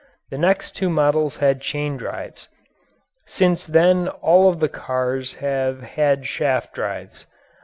The 0.31 0.37
next 0.39 0.71
two 0.71 0.89
models 0.89 1.35
had 1.35 1.61
chain 1.61 1.95
drives. 1.95 2.47
Since 3.27 3.67
then 3.67 4.07
all 4.07 4.49
of 4.49 4.59
the 4.59 4.67
cars 4.67 5.33
have 5.35 5.81
had 5.83 6.25
shaft 6.25 6.73
drives. 6.73 7.27